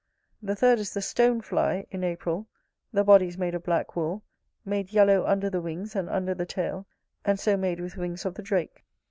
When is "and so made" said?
7.23-7.79